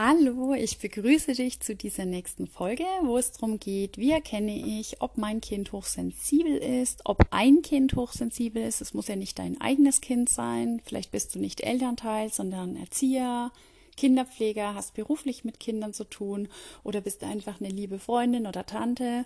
Hallo, 0.00 0.54
ich 0.54 0.78
begrüße 0.78 1.32
dich 1.32 1.58
zu 1.58 1.74
dieser 1.74 2.04
nächsten 2.04 2.46
Folge, 2.46 2.84
wo 3.02 3.18
es 3.18 3.32
darum 3.32 3.58
geht, 3.58 3.98
wie 3.98 4.12
erkenne 4.12 4.56
ich, 4.56 5.02
ob 5.02 5.18
mein 5.18 5.40
Kind 5.40 5.72
hochsensibel 5.72 6.56
ist, 6.56 7.00
ob 7.04 7.26
ein 7.32 7.62
Kind 7.62 7.96
hochsensibel 7.96 8.62
ist. 8.62 8.80
Es 8.80 8.94
muss 8.94 9.08
ja 9.08 9.16
nicht 9.16 9.40
dein 9.40 9.60
eigenes 9.60 10.00
Kind 10.00 10.28
sein. 10.28 10.80
Vielleicht 10.84 11.10
bist 11.10 11.34
du 11.34 11.40
nicht 11.40 11.62
Elternteil, 11.62 12.32
sondern 12.32 12.76
Erzieher, 12.76 13.50
Kinderpfleger, 13.96 14.72
hast 14.72 14.94
beruflich 14.94 15.42
mit 15.42 15.58
Kindern 15.58 15.92
zu 15.92 16.04
tun 16.04 16.46
oder 16.84 17.00
bist 17.00 17.24
einfach 17.24 17.60
eine 17.60 17.70
liebe 17.70 17.98
Freundin 17.98 18.46
oder 18.46 18.64
Tante 18.64 19.24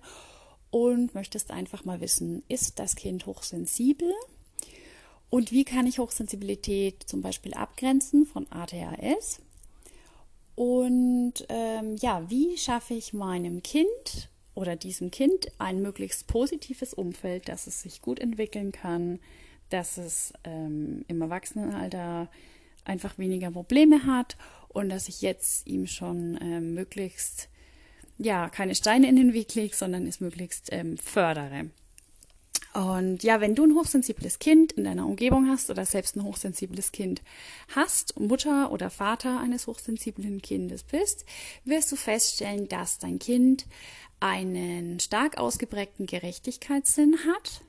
und 0.70 1.14
möchtest 1.14 1.50
einfach 1.50 1.84
mal 1.84 2.00
wissen, 2.00 2.44
ist 2.48 2.78
das 2.78 2.96
Kind 2.96 3.26
hochsensibel? 3.26 4.10
Und 5.28 5.52
wie 5.52 5.64
kann 5.64 5.86
ich 5.86 5.98
Hochsensibilität 5.98 7.02
zum 7.04 7.20
Beispiel 7.20 7.52
abgrenzen 7.52 8.24
von 8.24 8.50
ADHS? 8.50 9.42
Und 10.54 11.34
ähm, 11.48 11.96
ja, 11.96 12.28
wie 12.28 12.56
schaffe 12.56 12.94
ich 12.94 13.12
meinem 13.12 13.62
Kind 13.62 14.28
oder 14.54 14.76
diesem 14.76 15.10
Kind 15.10 15.46
ein 15.58 15.80
möglichst 15.80 16.26
positives 16.26 16.92
Umfeld, 16.92 17.48
dass 17.48 17.66
es 17.66 17.82
sich 17.82 18.02
gut 18.02 18.18
entwickeln 18.18 18.72
kann, 18.72 19.18
dass 19.70 19.96
es 19.96 20.32
ähm, 20.44 21.04
im 21.08 21.22
Erwachsenenalter 21.22 22.28
einfach 22.84 23.16
weniger 23.18 23.50
Probleme 23.50 24.04
hat 24.04 24.36
und 24.68 24.88
dass 24.88 25.08
ich 25.08 25.22
jetzt 25.22 25.66
ihm 25.66 25.86
schon 25.86 26.38
ähm, 26.42 26.74
möglichst 26.74 27.48
ja 28.18 28.48
keine 28.48 28.74
Steine 28.74 29.08
in 29.08 29.16
den 29.16 29.32
Weg 29.32 29.54
lege, 29.54 29.74
sondern 29.74 30.06
es 30.06 30.20
möglichst 30.20 30.68
ähm, 30.72 30.98
fördere. 30.98 31.70
Und 32.74 33.22
ja, 33.22 33.40
wenn 33.40 33.54
du 33.54 33.64
ein 33.64 33.74
hochsensibles 33.74 34.38
Kind 34.38 34.72
in 34.72 34.84
deiner 34.84 35.06
Umgebung 35.06 35.48
hast 35.48 35.68
oder 35.68 35.84
selbst 35.84 36.16
ein 36.16 36.24
hochsensibles 36.24 36.90
Kind 36.90 37.22
hast, 37.74 38.18
Mutter 38.18 38.72
oder 38.72 38.88
Vater 38.88 39.40
eines 39.40 39.66
hochsensiblen 39.66 40.40
Kindes 40.40 40.82
bist, 40.82 41.26
wirst 41.64 41.92
du 41.92 41.96
feststellen, 41.96 42.68
dass 42.68 42.98
dein 42.98 43.18
Kind 43.18 43.66
einen 44.20 45.00
stark 45.00 45.36
ausgeprägten 45.36 46.06
Gerechtigkeitssinn 46.06 47.18
hat, 47.26 47.60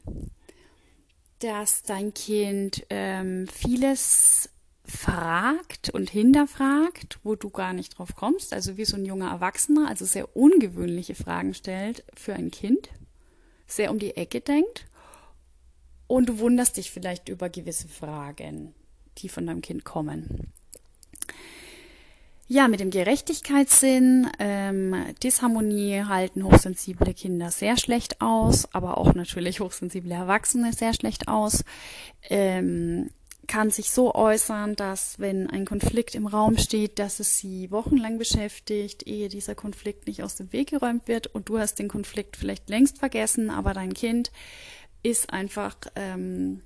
dass 1.39 1.83
dein 1.83 2.13
Kind 2.13 2.85
ähm, 2.89 3.47
vieles 3.49 4.49
fragt 4.85 5.89
und 5.89 6.09
hinterfragt, 6.09 7.19
wo 7.23 7.35
du 7.35 7.49
gar 7.49 7.73
nicht 7.73 7.97
drauf 7.97 8.15
kommst, 8.15 8.53
also 8.53 8.77
wie 8.77 8.85
so 8.85 8.95
ein 8.95 9.05
junger 9.05 9.31
Erwachsener, 9.31 9.89
also 9.89 10.05
sehr 10.05 10.35
ungewöhnliche 10.37 11.15
Fragen 11.15 11.53
stellt 11.53 12.05
für 12.13 12.33
ein 12.33 12.51
Kind, 12.51 12.89
sehr 13.67 13.91
um 13.91 13.99
die 13.99 14.15
Ecke 14.15 14.39
denkt 14.39 14.85
und 16.07 16.29
du 16.29 16.39
wunderst 16.39 16.77
dich 16.77 16.91
vielleicht 16.91 17.29
über 17.29 17.49
gewisse 17.49 17.87
Fragen, 17.87 18.73
die 19.19 19.29
von 19.29 19.45
deinem 19.45 19.61
Kind 19.61 19.83
kommen. 19.83 20.51
Ja, 22.47 22.67
mit 22.67 22.81
dem 22.81 22.91
Gerechtigkeitssinn, 22.91 24.29
ähm, 24.37 24.95
Disharmonie 25.23 26.03
halten 26.03 26.43
hochsensible 26.43 27.13
Kinder 27.13 27.49
sehr 27.51 27.77
schlecht 27.77 28.21
aus, 28.21 28.67
aber 28.73 28.97
auch 28.97 29.13
natürlich 29.13 29.61
hochsensible 29.61 30.13
Erwachsene 30.13 30.73
sehr 30.73 30.93
schlecht 30.93 31.29
aus. 31.29 31.63
Ähm, 32.29 33.09
kann 33.47 33.71
sich 33.71 33.91
so 33.91 34.13
äußern, 34.13 34.75
dass 34.75 35.19
wenn 35.19 35.49
ein 35.49 35.65
Konflikt 35.65 36.15
im 36.15 36.27
Raum 36.27 36.57
steht, 36.57 36.99
dass 36.99 37.19
es 37.19 37.37
sie 37.37 37.71
wochenlang 37.71 38.17
beschäftigt, 38.17 39.05
ehe 39.05 39.29
dieser 39.29 39.55
Konflikt 39.55 40.07
nicht 40.07 40.23
aus 40.23 40.35
dem 40.35 40.53
Weg 40.53 40.69
geräumt 40.69 41.07
wird 41.07 41.27
und 41.27 41.49
du 41.49 41.59
hast 41.59 41.79
den 41.79 41.87
Konflikt 41.87 42.37
vielleicht 42.37 42.69
längst 42.69 42.99
vergessen, 42.99 43.49
aber 43.49 43.73
dein 43.73 43.93
Kind 43.93 44.31
ist 45.03 45.31
einfach 45.31 45.75
ähm, 45.95 46.61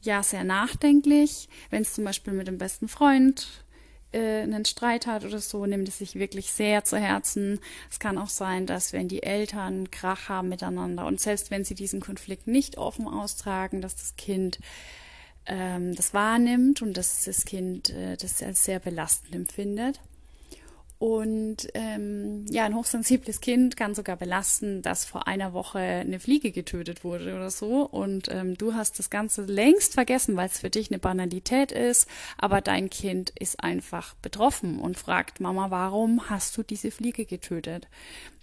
ja 0.00 0.22
sehr 0.22 0.44
nachdenklich. 0.44 1.48
Wenn 1.70 1.82
es 1.82 1.94
zum 1.94 2.04
Beispiel 2.04 2.32
mit 2.32 2.48
dem 2.48 2.58
besten 2.58 2.88
Freund 2.88 3.64
äh, 4.12 4.42
einen 4.42 4.64
Streit 4.64 5.06
hat 5.06 5.24
oder 5.24 5.38
so, 5.38 5.66
nimmt 5.66 5.88
es 5.88 5.98
sich 5.98 6.14
wirklich 6.14 6.50
sehr 6.50 6.84
zu 6.84 6.96
Herzen. 6.96 7.60
Es 7.90 7.98
kann 7.98 8.18
auch 8.18 8.28
sein, 8.28 8.66
dass 8.66 8.92
wenn 8.92 9.08
die 9.08 9.22
Eltern 9.22 9.90
Krach 9.90 10.28
haben 10.28 10.48
miteinander 10.48 11.06
und 11.06 11.20
selbst 11.20 11.50
wenn 11.50 11.64
sie 11.64 11.74
diesen 11.74 12.00
Konflikt 12.00 12.46
nicht 12.46 12.78
offen 12.78 13.06
austragen, 13.06 13.80
dass 13.80 13.96
das 13.96 14.16
Kind 14.16 14.58
ähm, 15.46 15.94
das 15.94 16.14
wahrnimmt 16.14 16.82
und 16.82 16.96
dass 16.96 17.24
das 17.24 17.44
Kind 17.44 17.90
äh, 17.90 18.16
das 18.16 18.42
als 18.42 18.64
sehr 18.64 18.80
belastend 18.80 19.34
empfindet. 19.34 20.00
Und 20.98 21.68
ähm, 21.74 22.46
ja, 22.48 22.64
ein 22.64 22.74
hochsensibles 22.74 23.42
Kind 23.42 23.76
kann 23.76 23.94
sogar 23.94 24.16
belasten, 24.16 24.80
dass 24.80 25.04
vor 25.04 25.26
einer 25.26 25.52
Woche 25.52 25.78
eine 25.78 26.18
Fliege 26.18 26.52
getötet 26.52 27.04
wurde 27.04 27.34
oder 27.34 27.50
so. 27.50 27.82
Und 27.82 28.28
ähm, 28.30 28.56
du 28.56 28.72
hast 28.72 28.98
das 28.98 29.10
Ganze 29.10 29.42
längst 29.44 29.92
vergessen, 29.92 30.36
weil 30.36 30.48
es 30.48 30.60
für 30.60 30.70
dich 30.70 30.90
eine 30.90 30.98
Banalität 30.98 31.70
ist. 31.70 32.08
Aber 32.38 32.62
dein 32.62 32.88
Kind 32.88 33.30
ist 33.38 33.62
einfach 33.62 34.14
betroffen 34.14 34.78
und 34.78 34.96
fragt, 34.96 35.38
Mama, 35.38 35.70
warum 35.70 36.30
hast 36.30 36.56
du 36.56 36.62
diese 36.62 36.90
Fliege 36.90 37.26
getötet? 37.26 37.88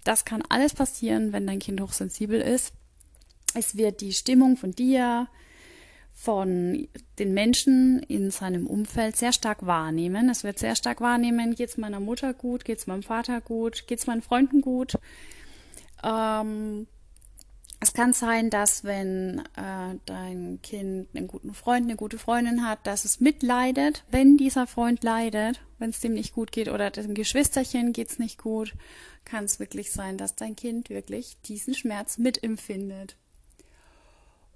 Das 0.04 0.24
kann 0.24 0.42
alles 0.48 0.74
passieren, 0.74 1.32
wenn 1.32 1.48
dein 1.48 1.58
Kind 1.58 1.80
hochsensibel 1.80 2.40
ist. 2.40 2.72
Es 3.54 3.76
wird 3.76 4.00
die 4.00 4.12
Stimmung 4.12 4.56
von 4.56 4.72
dir, 4.72 5.26
von 6.14 6.88
den 7.18 7.34
Menschen 7.34 8.02
in 8.04 8.30
seinem 8.30 8.66
Umfeld 8.66 9.16
sehr 9.16 9.32
stark 9.32 9.66
wahrnehmen. 9.66 10.30
Es 10.30 10.44
wird 10.44 10.58
sehr 10.58 10.76
stark 10.76 11.00
wahrnehmen, 11.00 11.54
geht 11.54 11.70
es 11.70 11.76
meiner 11.76 12.00
Mutter 12.00 12.32
gut, 12.32 12.64
geht 12.64 12.78
es 12.78 12.86
meinem 12.86 13.02
Vater 13.02 13.40
gut, 13.40 13.86
geht 13.86 13.98
es 13.98 14.06
meinen 14.06 14.22
Freunden 14.22 14.60
gut. 14.60 14.94
Ähm, 16.02 16.86
es 17.80 17.92
kann 17.92 18.14
sein, 18.14 18.48
dass 18.48 18.84
wenn 18.84 19.40
äh, 19.56 19.98
dein 20.06 20.60
Kind 20.62 21.08
einen 21.14 21.26
guten 21.26 21.52
Freund, 21.52 21.84
eine 21.84 21.96
gute 21.96 22.16
Freundin 22.16 22.66
hat, 22.66 22.86
dass 22.86 23.04
es 23.04 23.20
mitleidet, 23.20 24.04
wenn 24.10 24.38
dieser 24.38 24.66
Freund 24.66 25.04
leidet, 25.04 25.60
wenn 25.78 25.90
es 25.90 26.00
dem 26.00 26.14
nicht 26.14 26.32
gut 26.32 26.52
geht 26.52 26.68
oder 26.68 26.90
dem 26.90 27.12
Geschwisterchen 27.12 27.92
geht 27.92 28.08
es 28.08 28.18
nicht 28.18 28.38
gut, 28.38 28.74
kann 29.26 29.44
es 29.44 29.60
wirklich 29.60 29.92
sein, 29.92 30.16
dass 30.16 30.34
dein 30.34 30.56
Kind 30.56 30.88
wirklich 30.88 31.36
diesen 31.42 31.74
Schmerz 31.74 32.16
mitempfindet. 32.16 33.16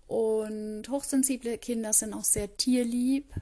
Und 0.08 0.88
hochsensible 0.88 1.58
Kinder 1.58 1.92
sind 1.92 2.14
auch 2.14 2.24
sehr 2.24 2.56
tierlieb. 2.56 3.32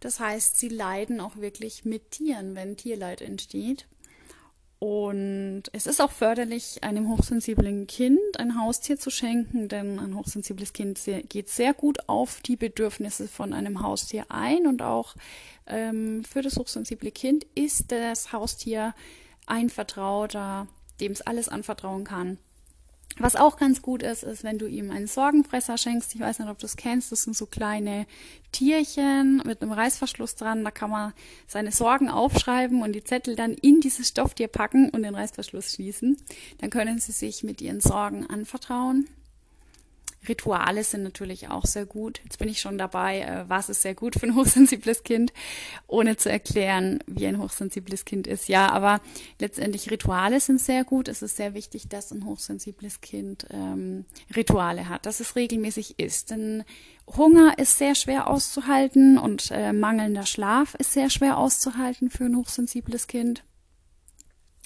Das 0.00 0.18
heißt, 0.18 0.58
sie 0.58 0.68
leiden 0.68 1.20
auch 1.20 1.36
wirklich 1.36 1.84
mit 1.84 2.10
Tieren, 2.10 2.56
wenn 2.56 2.76
Tierleid 2.76 3.20
entsteht. 3.20 3.86
Und 4.80 5.64
es 5.72 5.86
ist 5.86 6.00
auch 6.00 6.10
förderlich, 6.10 6.82
einem 6.82 7.08
hochsensiblen 7.08 7.86
Kind 7.86 8.18
ein 8.36 8.60
Haustier 8.60 8.98
zu 8.98 9.10
schenken, 9.10 9.68
denn 9.68 10.00
ein 10.00 10.16
hochsensibles 10.16 10.72
Kind 10.72 10.98
geht 11.28 11.50
sehr 11.50 11.72
gut 11.72 12.08
auf 12.08 12.40
die 12.40 12.56
Bedürfnisse 12.56 13.28
von 13.28 13.52
einem 13.52 13.82
Haustier 13.82 14.24
ein. 14.28 14.66
Und 14.66 14.82
auch 14.82 15.14
ähm, 15.68 16.24
für 16.24 16.42
das 16.42 16.56
hochsensible 16.56 17.12
Kind 17.12 17.46
ist 17.54 17.92
das 17.92 18.32
Haustier 18.32 18.92
ein 19.46 19.70
Vertrauter, 19.70 20.66
dem 21.00 21.12
es 21.12 21.20
alles 21.20 21.48
anvertrauen 21.48 22.02
kann. 22.02 22.38
Was 23.18 23.36
auch 23.36 23.56
ganz 23.56 23.82
gut 23.82 24.02
ist, 24.02 24.22
ist, 24.22 24.42
wenn 24.42 24.58
du 24.58 24.66
ihm 24.66 24.90
einen 24.90 25.06
Sorgenfresser 25.06 25.76
schenkst. 25.76 26.14
Ich 26.14 26.20
weiß 26.20 26.38
nicht, 26.38 26.48
ob 26.48 26.58
du 26.58 26.66
es 26.66 26.76
kennst. 26.76 27.12
Das 27.12 27.22
sind 27.22 27.36
so 27.36 27.46
kleine 27.46 28.06
Tierchen 28.52 29.42
mit 29.44 29.62
einem 29.62 29.72
Reißverschluss 29.72 30.36
dran. 30.36 30.64
Da 30.64 30.70
kann 30.70 30.90
man 30.90 31.12
seine 31.46 31.72
Sorgen 31.72 32.08
aufschreiben 32.08 32.82
und 32.82 32.92
die 32.92 33.04
Zettel 33.04 33.36
dann 33.36 33.52
in 33.54 33.80
dieses 33.80 34.08
Stofftier 34.08 34.48
packen 34.48 34.88
und 34.90 35.02
den 35.02 35.14
Reißverschluss 35.14 35.74
schließen. 35.74 36.16
Dann 36.58 36.70
können 36.70 36.98
sie 36.98 37.12
sich 37.12 37.42
mit 37.42 37.60
ihren 37.60 37.80
Sorgen 37.80 38.26
anvertrauen. 38.26 39.08
Rituale 40.28 40.84
sind 40.84 41.02
natürlich 41.02 41.48
auch 41.48 41.64
sehr 41.64 41.86
gut. 41.86 42.20
Jetzt 42.24 42.38
bin 42.38 42.48
ich 42.48 42.60
schon 42.60 42.78
dabei, 42.78 43.20
äh, 43.20 43.44
was 43.48 43.68
ist 43.68 43.82
sehr 43.82 43.94
gut 43.94 44.14
für 44.14 44.26
ein 44.26 44.34
hochsensibles 44.36 45.02
Kind, 45.02 45.32
ohne 45.86 46.16
zu 46.16 46.30
erklären, 46.30 47.02
wie 47.06 47.26
ein 47.26 47.38
hochsensibles 47.38 48.04
Kind 48.04 48.26
ist. 48.26 48.48
Ja, 48.48 48.70
aber 48.70 49.00
letztendlich 49.38 49.90
Rituale 49.90 50.40
sind 50.40 50.60
sehr 50.60 50.84
gut. 50.84 51.08
Es 51.08 51.22
ist 51.22 51.36
sehr 51.36 51.54
wichtig, 51.54 51.88
dass 51.88 52.12
ein 52.12 52.24
hochsensibles 52.24 53.00
Kind 53.00 53.46
ähm, 53.50 54.04
Rituale 54.34 54.88
hat, 54.88 55.06
dass 55.06 55.20
es 55.20 55.36
regelmäßig 55.36 55.98
isst. 55.98 56.30
Denn 56.30 56.64
Hunger 57.16 57.58
ist 57.58 57.78
sehr 57.78 57.94
schwer 57.94 58.28
auszuhalten 58.28 59.18
und 59.18 59.50
äh, 59.50 59.72
mangelnder 59.72 60.26
Schlaf 60.26 60.74
ist 60.76 60.92
sehr 60.92 61.10
schwer 61.10 61.38
auszuhalten 61.38 62.10
für 62.10 62.24
ein 62.24 62.36
hochsensibles 62.36 63.06
Kind. 63.06 63.42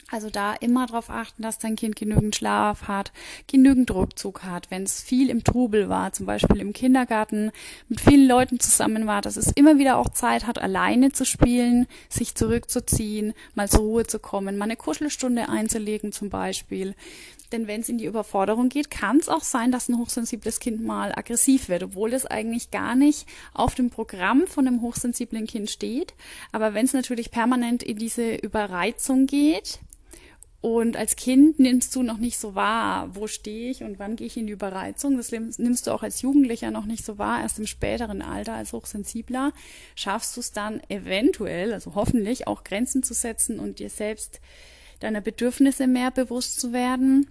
Also 0.08 0.31
da 0.31 0.55
immer 0.55 0.87
darauf 0.87 1.11
achten, 1.11 1.43
dass 1.43 1.58
dein 1.58 1.75
Kind 1.75 1.97
genügend 1.97 2.37
Schlaf 2.37 2.87
hat, 2.87 3.11
genügend 3.49 3.91
Rückzug 3.91 4.44
hat. 4.44 4.70
Wenn 4.70 4.85
es 4.85 5.03
viel 5.03 5.31
im 5.31 5.43
Trubel 5.43 5.88
war, 5.88 6.12
zum 6.12 6.26
Beispiel 6.26 6.61
im 6.61 6.73
Kindergarten 6.73 7.50
mit 7.88 8.00
vielen 8.00 8.29
Leuten 8.29 8.61
zusammen 8.61 9.08
war, 9.08 9.20
dass 9.20 9.37
es 9.37 9.50
immer 9.50 9.79
wieder 9.79 9.97
auch 9.97 10.08
Zeit 10.11 10.47
hat, 10.47 10.58
alleine 10.58 11.11
zu 11.11 11.25
spielen, 11.25 11.88
sich 12.08 12.37
zurückzuziehen, 12.37 13.35
mal 13.56 13.69
zur 13.69 13.81
Ruhe 13.81 14.06
zu 14.06 14.20
kommen, 14.20 14.56
mal 14.56 14.67
eine 14.67 14.76
Kuschelstunde 14.76 15.49
einzulegen 15.49 16.12
zum 16.12 16.31
Beispiel. 16.31 16.94
Denn 17.50 17.67
wenn 17.67 17.81
es 17.81 17.88
in 17.88 17.99
die 17.99 18.06
Überforderung 18.06 18.69
geht, 18.69 18.91
kann 18.91 19.19
es 19.19 19.29
auch 19.29 19.43
sein, 19.43 19.73
dass 19.73 19.88
ein 19.88 19.99
hochsensibles 19.99 20.61
Kind 20.61 20.85
mal 20.85 21.12
aggressiv 21.17 21.69
wird, 21.69 21.82
obwohl 21.82 22.12
es 22.12 22.26
eigentlich 22.26 22.70
gar 22.70 22.94
nicht 22.94 23.26
auf 23.55 23.75
dem 23.75 23.91
Programm 23.91 24.47
von 24.47 24.69
einem 24.69 24.82
hochsensiblen 24.82 25.47
Kind 25.47 25.70
steht. 25.70 26.14
Aber 26.52 26.75
wenn 26.75 26.87
es 26.87 26.93
natürlich 26.93 27.32
permanent 27.32 27.82
in 27.82 27.99
diese 27.99 28.35
Überreizung 28.35 29.26
geht, 29.26 29.81
Und 30.67 30.97
als 30.97 31.15
Kind 31.15 31.61
nimmst 31.61 31.95
du 31.95 32.03
noch 32.03 32.19
nicht 32.19 32.39
so 32.39 32.57
wahr, 32.57 33.15
wo 33.15 33.29
stehe 33.29 33.71
ich 33.71 33.85
und 33.85 34.01
wann 34.01 34.17
gehe 34.17 34.27
ich 34.27 34.37
in 34.37 34.49
die 34.49 34.53
Überreizung. 34.53 35.17
Das 35.17 35.31
nimmst 35.31 35.87
du 35.87 35.93
auch 35.93 36.03
als 36.03 36.23
Jugendlicher 36.23 36.73
noch 36.73 36.87
nicht 36.87 37.05
so 37.05 37.19
wahr. 37.19 37.41
Erst 37.41 37.61
im 37.61 37.69
späteren 37.69 38.21
Alter 38.21 38.55
als 38.55 38.73
hochsensibler 38.73 39.53
schaffst 39.95 40.37
du 40.37 40.41
es 40.41 40.51
dann 40.51 40.81
eventuell, 40.89 41.73
also 41.73 41.95
hoffentlich 41.95 42.49
auch 42.49 42.65
Grenzen 42.65 43.05
zu 43.05 43.15
setzen 43.15 43.61
und 43.61 43.79
dir 43.79 43.91
selbst 43.91 44.41
deiner 44.99 45.21
Bedürfnisse 45.21 45.87
mehr 45.87 46.11
bewusst 46.11 46.59
zu 46.59 46.73
werden. 46.73 47.31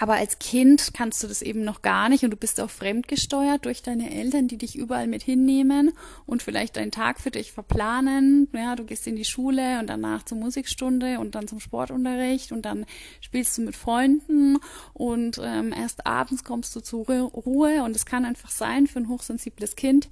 Aber 0.00 0.14
als 0.14 0.38
Kind 0.38 0.92
kannst 0.94 1.22
du 1.22 1.26
das 1.26 1.42
eben 1.42 1.64
noch 1.64 1.82
gar 1.82 2.08
nicht 2.08 2.22
und 2.22 2.30
du 2.30 2.36
bist 2.36 2.60
auch 2.60 2.70
fremdgesteuert 2.70 3.64
durch 3.64 3.82
deine 3.82 4.14
Eltern, 4.14 4.46
die 4.46 4.58
dich 4.58 4.76
überall 4.76 5.08
mit 5.08 5.22
hinnehmen 5.22 5.92
und 6.26 6.42
vielleicht 6.42 6.76
deinen 6.76 6.92
Tag 6.92 7.20
für 7.20 7.30
dich 7.30 7.52
verplanen. 7.52 8.48
Ja, 8.52 8.76
du 8.76 8.84
gehst 8.84 9.06
in 9.06 9.16
die 9.16 9.24
Schule 9.24 9.80
und 9.80 9.88
danach 9.88 10.22
zur 10.24 10.38
Musikstunde 10.38 11.18
und 11.18 11.34
dann 11.34 11.48
zum 11.48 11.58
Sportunterricht 11.58 12.52
und 12.52 12.62
dann 12.62 12.86
spielst 13.20 13.58
du 13.58 13.62
mit 13.62 13.74
Freunden 13.74 14.58
und 14.92 15.40
ähm, 15.42 15.72
erst 15.72 16.06
abends 16.06 16.44
kommst 16.44 16.76
du 16.76 16.80
zur 16.80 17.06
Ruhe 17.06 17.82
und 17.82 17.96
es 17.96 18.06
kann 18.06 18.24
einfach 18.24 18.50
sein 18.50 18.86
für 18.86 19.00
ein 19.00 19.08
hochsensibles 19.08 19.74
Kind, 19.74 20.10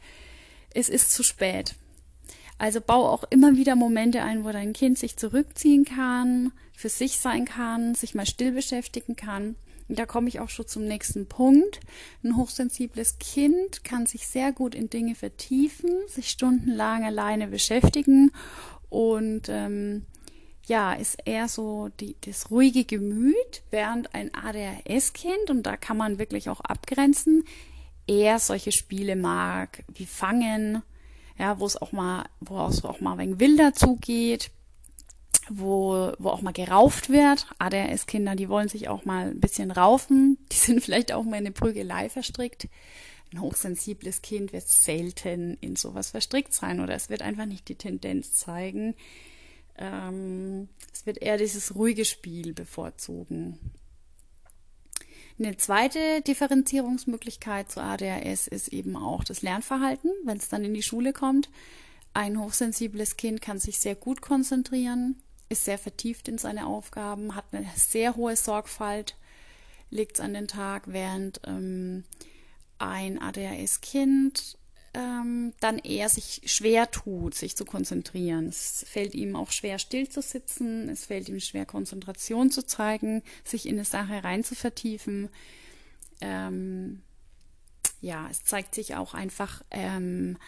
es 0.75 0.89
ist 0.89 1.13
zu 1.13 1.23
spät. 1.23 1.75
Also 2.59 2.81
bau 2.81 3.09
auch 3.09 3.25
immer 3.31 3.57
wieder 3.57 3.77
Momente 3.77 4.23
ein, 4.23 4.43
wo 4.43 4.51
dein 4.51 4.73
Kind 4.73 4.99
sich 4.99 5.17
zurückziehen 5.17 5.85
kann, 5.85 6.53
für 6.73 6.89
sich 6.89 7.19
sein 7.19 7.45
kann, 7.45 7.95
sich 7.95 8.15
mal 8.15 8.27
still 8.27 8.53
beschäftigen 8.53 9.15
kann 9.15 9.55
und 9.89 9.99
da 9.99 10.07
komme 10.07 10.29
ich 10.29 10.41
auch 10.41 10.49
schon 10.49 10.67
zum 10.67 10.85
nächsten 10.85 11.27
Punkt. 11.27 11.81
Ein 12.25 12.37
hochsensibles 12.37 13.19
Kind 13.19 13.85
kann 13.85 14.07
sich 14.07 14.27
sehr 14.27 14.53
gut 14.53 14.75
in 14.75 14.91
Dinge 14.91 15.15
vertiefen, 15.15 15.91
sich 16.09 16.31
stundenlang 16.31 17.05
alleine 17.05 17.49
beschäftigen 17.49 18.33
und 18.89 19.49
ähm, 19.49 20.07
ja, 20.67 20.95
ist 20.95 21.19
eher 21.25 21.49
so 21.49 21.91
die, 22.01 22.17
das 22.23 22.51
ruhige 22.51 22.85
Gemüt, 22.85 23.63
während 23.71 24.15
ein 24.15 24.35
ADHS-Kind, 24.35 25.51
und 25.51 25.63
da 25.63 25.77
kann 25.77 25.97
man 25.97 26.19
wirklich 26.19 26.49
auch 26.49 26.61
abgrenzen, 26.61 27.45
eher 28.07 28.39
solche 28.39 28.73
Spiele 28.73 29.17
mag, 29.17 29.85
wie 29.95 30.07
Fangen, 30.07 30.83
ja, 31.39 31.61
wo 31.61 31.67
es 31.67 31.81
auch 31.81 31.93
mal, 31.93 32.25
wo 32.41 32.67
es 32.67 32.85
auch 32.85 33.01
mal 33.01 33.19
wenig 33.19 33.39
wilder 33.39 33.75
zugeht, 33.75 34.51
wo, 35.49 36.13
wo 36.19 36.31
auch 36.31 36.43
mal 36.43 36.53
gerauft 36.53 37.11
wird. 37.11 37.47
ADHS-Kinder, 37.59 38.37
die 38.37 38.49
wollen 38.49 38.69
sich 38.69 38.89
auch 38.89 39.05
mal 39.05 39.31
ein 39.31 39.41
bisschen 39.41 39.71
raufen. 39.71 40.39
Die 40.53 40.57
sind 40.57 40.81
vielleicht 40.85 41.13
auch 41.13 41.25
mal 41.25 41.37
in 41.37 41.47
eine 41.47 41.53
Prügelei 41.53 42.09
verstrickt. 42.09 42.69
Ein 43.33 43.41
hochsensibles 43.41 44.23
Kind 44.23 44.53
wird 44.53 44.69
selten 44.69 45.57
in 45.61 45.77
sowas 45.77 46.11
verstrickt 46.11 46.55
sein 46.55 46.81
oder 46.81 46.95
es 46.95 47.11
wird 47.11 47.23
einfach 47.23 47.47
nicht 47.47 47.69
die 47.69 47.75
Tendenz 47.75 48.33
zeigen. 48.35 48.95
Ähm, 49.77 50.69
es 50.93 51.07
wird 51.07 51.19
eher 51.19 51.37
dieses 51.37 51.75
ruhige 51.75 52.05
Spiel 52.05 52.55
bevorzugen. 52.55 53.59
Eine 55.39 55.57
zweite 55.59 56.23
Differenzierungsmöglichkeit 56.23 57.71
zu 57.71 57.83
ADHS 57.83 58.47
ist 58.47 58.69
eben 58.69 58.97
auch 58.97 59.23
das 59.23 59.43
Lernverhalten, 59.43 60.11
wenn 60.25 60.39
es 60.39 60.49
dann 60.49 60.65
in 60.65 60.73
die 60.73 60.83
Schule 60.83 61.13
kommt. 61.13 61.51
Ein 62.15 62.41
hochsensibles 62.41 63.19
Kind 63.19 63.43
kann 63.43 63.59
sich 63.59 63.79
sehr 63.79 63.95
gut 63.95 64.23
konzentrieren, 64.23 65.21
ist 65.49 65.65
sehr 65.65 65.79
vertieft 65.79 66.29
in 66.29 66.39
seine 66.39 66.67
Aufgaben, 66.67 67.35
hat 67.35 67.45
eine 67.53 67.67
sehr 67.77 68.17
hohe 68.17 68.37
Sorgfalt, 68.37 69.17
legt 69.91 70.17
es 70.17 70.21
an 70.21 70.35
den 70.35 70.49
Tag, 70.49 70.85
während 70.87 71.41
ähm, 71.47 72.05
ein 72.79 73.21
ADHS-Kind 73.21 74.59
ähm, 74.95 75.53
dann 75.61 75.79
eher 75.79 76.09
sich 76.09 76.41
schwer 76.47 76.91
tut, 76.91 77.35
sich 77.35 77.57
zu 77.57 77.65
konzentrieren. 77.65 78.47
Es 78.47 78.85
fällt 78.89 79.15
ihm 79.15 79.37
auch 79.37 79.51
schwer, 79.51 79.79
still 79.79 80.09
zu 80.09 80.23
sitzen, 80.23 80.89
es 80.89 81.07
fällt 81.07 81.29
ihm 81.29 81.41
schwer, 81.41 81.67
Konzentration 81.67 82.51
zu 82.51 82.67
zeigen, 82.67 83.23
sich 83.45 83.67
in 83.67 83.77
eine 83.77 83.85
Sache 83.85 84.25
rein 84.25 84.43
zu 84.43 84.55
vertiefen. 84.55 85.29
Ähm, 86.21 87.03
ja, 88.01 88.27
es 88.31 88.45
zeigt 88.45 88.75
sich 88.75 88.95
auch 88.95 89.15
einfach 89.15 89.63
ähm, 89.71 90.39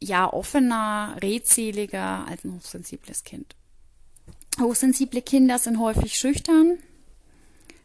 ja 0.00 0.32
offener, 0.32 1.16
redseliger 1.22 2.26
als 2.26 2.44
ein 2.44 2.54
hochsensibles 2.54 3.24
Kind. 3.24 3.54
Hochsensible 4.58 5.22
Kinder 5.22 5.58
sind 5.58 5.78
häufig 5.78 6.16
schüchtern, 6.16 6.78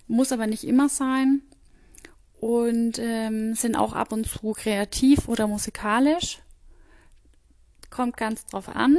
muss 0.08 0.32
aber 0.32 0.48
nicht 0.48 0.64
immer 0.64 0.90
sein 0.90 1.42
und 2.40 3.00
ähm, 3.00 3.54
sind 3.56 3.76
auch 3.76 3.94
ab 3.94 4.12
und 4.12 4.28
zu 4.28 4.54
kreativ 4.54 5.28
oder 5.28 5.48
musikalisch. 5.48 6.40
Kommt 7.90 8.18
ganz 8.18 8.46
drauf 8.46 8.70
an. 8.70 8.98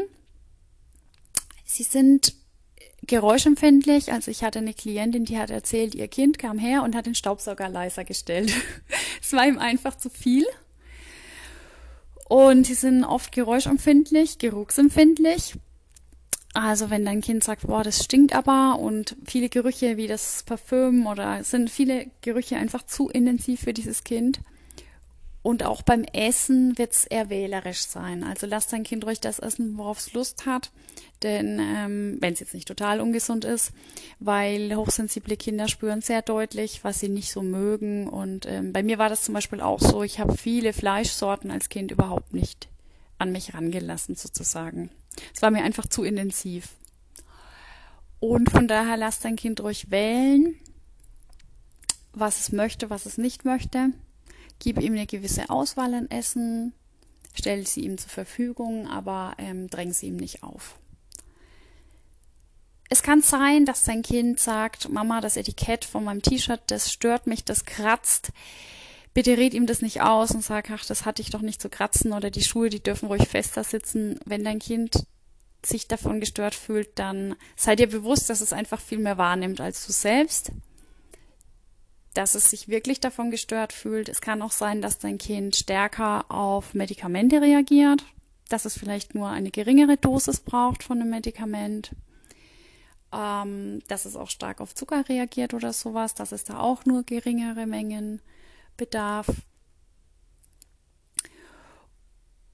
Sie 1.64 1.82
sind 1.82 2.34
geräuschempfindlich. 3.06 4.12
Also 4.12 4.30
ich 4.30 4.42
hatte 4.42 4.60
eine 4.60 4.74
Klientin, 4.74 5.24
die 5.24 5.38
hat 5.38 5.50
erzählt, 5.50 5.94
ihr 5.94 6.08
Kind 6.08 6.38
kam 6.38 6.58
her 6.58 6.82
und 6.82 6.94
hat 6.94 7.06
den 7.06 7.14
Staubsauger 7.14 7.68
leiser 7.68 8.04
gestellt. 8.04 8.52
es 9.22 9.32
war 9.32 9.46
ihm 9.46 9.58
einfach 9.58 9.96
zu 9.96 10.10
viel. 10.10 10.46
Und 12.28 12.68
die 12.68 12.74
sind 12.74 13.04
oft 13.04 13.30
geräuschempfindlich, 13.32 14.38
geruchsempfindlich. 14.38 15.54
Also 16.54 16.90
wenn 16.90 17.04
dein 17.04 17.20
Kind 17.20 17.44
sagt, 17.44 17.66
boah, 17.66 17.84
das 17.84 18.02
stinkt 18.02 18.34
aber 18.34 18.78
und 18.78 19.14
viele 19.26 19.48
Gerüche 19.48 19.96
wie 19.96 20.06
das 20.06 20.42
Parfüm 20.44 21.06
oder 21.06 21.44
sind 21.44 21.70
viele 21.70 22.06
Gerüche 22.22 22.56
einfach 22.56 22.84
zu 22.86 23.08
intensiv 23.10 23.60
für 23.60 23.74
dieses 23.74 24.04
Kind. 24.04 24.40
Und 25.46 25.62
auch 25.62 25.82
beim 25.82 26.02
Essen 26.02 26.76
wird 26.76 26.90
es 26.90 27.04
eher 27.04 27.30
wählerisch 27.30 27.82
sein. 27.82 28.24
Also 28.24 28.48
lass 28.48 28.66
dein 28.66 28.82
Kind 28.82 29.06
ruhig 29.06 29.20
das 29.20 29.38
essen, 29.38 29.78
worauf 29.78 30.00
es 30.00 30.12
Lust 30.12 30.44
hat. 30.44 30.72
Denn 31.22 31.60
ähm, 31.60 32.18
wenn 32.20 32.32
es 32.32 32.40
jetzt 32.40 32.52
nicht 32.52 32.66
total 32.66 33.00
ungesund 33.00 33.44
ist, 33.44 33.70
weil 34.18 34.74
hochsensible 34.74 35.36
Kinder 35.36 35.68
spüren 35.68 36.00
sehr 36.00 36.22
deutlich, 36.22 36.82
was 36.82 36.98
sie 36.98 37.08
nicht 37.08 37.30
so 37.30 37.42
mögen. 37.42 38.08
Und 38.08 38.44
ähm, 38.46 38.72
bei 38.72 38.82
mir 38.82 38.98
war 38.98 39.08
das 39.08 39.22
zum 39.22 39.34
Beispiel 39.34 39.60
auch 39.60 39.78
so. 39.78 40.02
Ich 40.02 40.18
habe 40.18 40.36
viele 40.36 40.72
Fleischsorten 40.72 41.52
als 41.52 41.68
Kind 41.68 41.92
überhaupt 41.92 42.34
nicht 42.34 42.66
an 43.18 43.30
mich 43.30 43.54
rangelassen, 43.54 44.16
sozusagen. 44.16 44.90
Es 45.32 45.42
war 45.42 45.52
mir 45.52 45.62
einfach 45.62 45.86
zu 45.86 46.02
intensiv. 46.02 46.70
Und 48.18 48.50
von 48.50 48.66
daher 48.66 48.96
lass 48.96 49.20
dein 49.20 49.36
Kind 49.36 49.60
ruhig 49.60 49.92
wählen, 49.92 50.56
was 52.12 52.40
es 52.40 52.50
möchte, 52.50 52.90
was 52.90 53.06
es 53.06 53.16
nicht 53.16 53.44
möchte 53.44 53.92
Gib 54.58 54.80
ihm 54.80 54.94
eine 54.94 55.06
gewisse 55.06 55.50
Auswahl 55.50 55.94
an 55.94 56.10
Essen, 56.10 56.72
stell 57.34 57.66
sie 57.66 57.82
ihm 57.82 57.98
zur 57.98 58.10
Verfügung, 58.10 58.88
aber 58.88 59.34
ähm, 59.38 59.68
dräng 59.68 59.92
sie 59.92 60.06
ihm 60.06 60.16
nicht 60.16 60.42
auf. 60.42 60.78
Es 62.88 63.02
kann 63.02 63.20
sein, 63.20 63.66
dass 63.66 63.84
dein 63.84 64.02
Kind 64.02 64.38
sagt, 64.38 64.88
Mama, 64.88 65.20
das 65.20 65.36
Etikett 65.36 65.84
von 65.84 66.04
meinem 66.04 66.22
T-Shirt, 66.22 66.60
das 66.68 66.92
stört 66.92 67.26
mich, 67.26 67.44
das 67.44 67.64
kratzt. 67.64 68.30
Bitte 69.12 69.36
red 69.36 69.54
ihm 69.54 69.66
das 69.66 69.82
nicht 69.82 70.02
aus 70.02 70.30
und 70.30 70.44
sag, 70.44 70.70
ach, 70.70 70.84
das 70.84 71.04
hatte 71.04 71.22
ich 71.22 71.30
doch 71.30 71.40
nicht 71.40 71.60
zu 71.60 71.68
kratzen 71.68 72.12
oder 72.12 72.30
die 72.30 72.44
Schuhe, 72.44 72.68
die 72.68 72.82
dürfen 72.82 73.06
ruhig 73.06 73.26
fester 73.26 73.64
sitzen. 73.64 74.20
Wenn 74.24 74.44
dein 74.44 74.58
Kind 74.58 75.04
sich 75.64 75.88
davon 75.88 76.20
gestört 76.20 76.54
fühlt, 76.54 76.98
dann 76.98 77.34
sei 77.56 77.74
dir 77.74 77.88
bewusst, 77.88 78.30
dass 78.30 78.40
es 78.40 78.52
einfach 78.52 78.80
viel 78.80 78.98
mehr 78.98 79.18
wahrnimmt 79.18 79.60
als 79.60 79.86
du 79.86 79.92
selbst 79.92 80.52
dass 82.16 82.34
es 82.34 82.48
sich 82.48 82.68
wirklich 82.68 83.00
davon 83.00 83.30
gestört 83.30 83.72
fühlt. 83.72 84.08
Es 84.08 84.20
kann 84.20 84.40
auch 84.40 84.52
sein, 84.52 84.80
dass 84.80 84.98
dein 84.98 85.18
Kind 85.18 85.54
stärker 85.54 86.30
auf 86.30 86.72
Medikamente 86.72 87.42
reagiert, 87.42 88.04
dass 88.48 88.64
es 88.64 88.78
vielleicht 88.78 89.14
nur 89.14 89.28
eine 89.28 89.50
geringere 89.50 89.98
Dosis 89.98 90.40
braucht 90.40 90.82
von 90.82 91.00
einem 91.00 91.10
Medikament, 91.10 91.90
ähm, 93.12 93.80
dass 93.88 94.06
es 94.06 94.16
auch 94.16 94.30
stark 94.30 94.62
auf 94.62 94.74
Zucker 94.74 95.06
reagiert 95.08 95.52
oder 95.52 95.74
sowas, 95.74 96.14
dass 96.14 96.32
es 96.32 96.44
da 96.44 96.58
auch 96.58 96.86
nur 96.86 97.02
geringere 97.02 97.66
Mengen 97.66 98.22
bedarf. 98.78 99.26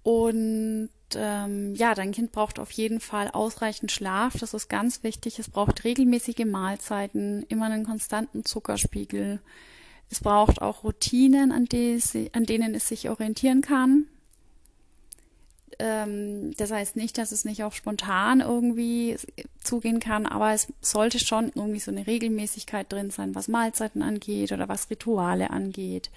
Und 0.03 0.91
ähm, 1.15 1.75
ja, 1.75 1.95
dein 1.95 2.13
Kind 2.13 2.33
braucht 2.33 2.59
auf 2.59 2.71
jeden 2.73 3.01
Fall 3.01 3.29
ausreichend 3.29 3.93
Schlaf. 3.93 4.37
Das 4.39 4.55
ist 4.55 4.69
ganz 4.69 5.03
wichtig. 5.03 5.39
Es 5.39 5.49
braucht 5.49 5.85
regelmäßige 5.85 6.45
Mahlzeiten, 6.47 7.45
immer 7.49 7.67
einen 7.67 7.85
konstanten 7.85 8.45
Zuckerspiegel. 8.45 9.41
Es 10.11 10.21
braucht 10.21 10.61
auch 10.61 10.85
Routinen, 10.85 11.53
an, 11.53 11.67
die 11.67 12.01
an 12.33 12.45
denen 12.45 12.75
es 12.75 12.89
sich 12.89 13.09
orientieren 13.09 13.63
kann. 13.63 14.07
Ähm, 15.79 16.55
das 16.57 16.71
heißt 16.71 16.97
nicht, 16.97 17.17
dass 17.17 17.33
es 17.33 17.45
nicht 17.45 17.65
auch 17.65 17.73
spontan 17.73 18.41
irgendwie 18.41 19.17
zugehen 19.63 20.01
kann, 20.01 20.27
aber 20.27 20.53
es 20.53 20.69
sollte 20.81 21.19
schon 21.19 21.51
irgendwie 21.55 21.81
so 21.81 21.91
eine 21.91 22.07
Regelmäßigkeit 22.07 22.93
drin 22.93 23.11
sein, 23.11 23.35
was 23.35 23.49
Mahlzeiten 23.49 24.03
angeht 24.03 24.53
oder 24.53 24.69
was 24.69 24.91
Rituale 24.91 25.51
angeht. 25.51 26.11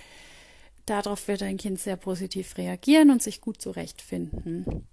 Darauf 0.85 1.27
wird 1.27 1.41
ein 1.41 1.57
Kind 1.57 1.79
sehr 1.79 1.95
positiv 1.95 2.57
reagieren 2.57 3.09
und 3.09 3.23
sich 3.23 3.41
gut 3.41 3.61
zurechtfinden. 3.61 4.87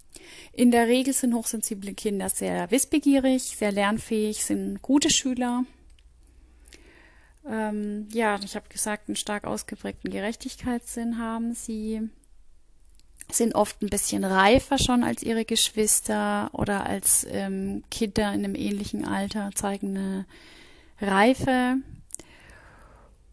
In 0.52 0.70
der 0.70 0.88
Regel 0.88 1.12
sind 1.12 1.34
hochsensible 1.34 1.94
Kinder 1.94 2.28
sehr 2.28 2.70
wissbegierig, 2.70 3.56
sehr 3.56 3.72
lernfähig, 3.72 4.44
sind 4.44 4.80
gute 4.80 5.10
Schüler. 5.10 5.64
Ähm, 7.46 8.08
ja, 8.12 8.38
ich 8.42 8.54
habe 8.54 8.68
gesagt, 8.68 9.08
einen 9.08 9.16
stark 9.16 9.44
ausgeprägten 9.44 10.10
Gerechtigkeitssinn 10.10 11.18
haben 11.18 11.54
sie. 11.54 12.08
sind 13.30 13.54
oft 13.54 13.82
ein 13.82 13.88
bisschen 13.88 14.24
reifer 14.24 14.78
schon 14.78 15.04
als 15.04 15.22
ihre 15.22 15.44
Geschwister 15.44 16.50
oder 16.52 16.86
als 16.86 17.26
ähm, 17.30 17.82
Kinder 17.90 18.32
in 18.32 18.44
einem 18.44 18.54
ähnlichen 18.54 19.06
Alter, 19.06 19.50
zeigen 19.54 19.96
eine 19.96 20.26
Reife 21.00 21.76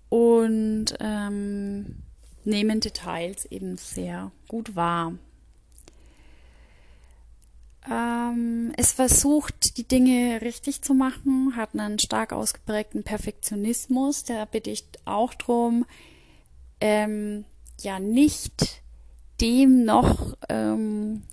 und 0.09 0.95
ähm, 0.99 2.03
nehmen 2.45 2.79
Details 2.79 3.45
eben 3.45 3.77
sehr 3.77 4.31
gut 4.47 4.75
wahr. 4.75 5.13
Ähm, 7.89 8.73
es 8.77 8.91
versucht, 8.91 9.77
die 9.77 9.87
Dinge 9.87 10.41
richtig 10.41 10.81
zu 10.81 10.93
machen, 10.93 11.55
hat 11.55 11.73
einen 11.73 11.99
stark 11.99 12.33
ausgeprägten 12.33 13.03
Perfektionismus. 13.03 14.23
Da 14.23 14.45
bitte 14.45 14.69
ich 14.69 14.85
auch 15.05 15.33
drum, 15.33 15.85
ähm, 16.81 17.45
ja, 17.81 17.99
nicht 17.99 18.81
dem 19.41 19.85
noch, 19.85 20.35
ähm, 20.49 21.23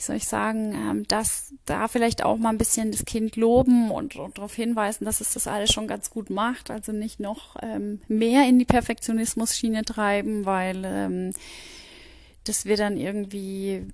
wie 0.00 0.04
soll 0.04 0.16
ich 0.16 0.26
sagen, 0.26 0.74
ähm, 0.74 1.08
dass 1.08 1.52
da 1.66 1.86
vielleicht 1.86 2.24
auch 2.24 2.38
mal 2.38 2.48
ein 2.48 2.58
bisschen 2.58 2.90
das 2.90 3.04
Kind 3.04 3.36
loben 3.36 3.90
und, 3.90 4.16
und 4.16 4.38
darauf 4.38 4.54
hinweisen, 4.54 5.04
dass 5.04 5.20
es 5.20 5.34
das 5.34 5.46
alles 5.46 5.70
schon 5.70 5.86
ganz 5.86 6.10
gut 6.10 6.30
macht. 6.30 6.70
Also 6.70 6.92
nicht 6.92 7.20
noch 7.20 7.56
ähm, 7.62 8.00
mehr 8.08 8.48
in 8.48 8.58
die 8.58 8.64
Perfektionismus-Schiene 8.64 9.84
treiben, 9.84 10.46
weil 10.46 10.82
ähm, 10.84 11.32
das 12.44 12.64
wird 12.64 12.80
dann 12.80 12.96
irgendwie 12.96 13.86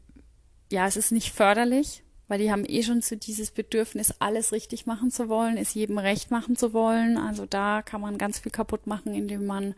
ja, 0.71 0.87
es 0.87 0.97
ist 0.97 1.13
nicht 1.13 1.33
förderlich, 1.33 2.03
weil 2.29 2.39
die 2.39 2.51
haben 2.51 2.65
eh 2.67 2.83
schon 2.83 3.01
so 3.01 3.15
dieses 3.15 3.51
Bedürfnis, 3.51 4.15
alles 4.19 4.53
richtig 4.53 4.87
machen 4.87 5.11
zu 5.11 5.29
wollen, 5.29 5.57
es 5.57 5.75
jedem 5.75 5.99
recht 5.99 6.31
machen 6.31 6.57
zu 6.57 6.73
wollen. 6.73 7.19
Also 7.19 7.47
da 7.47 7.83
kann 7.83 8.01
man 8.01 8.19
ganz 8.19 8.41
viel 8.41 8.53
kaputt 8.53 8.87
machen, 8.87 9.15
indem 9.15 9.47
man 9.47 9.75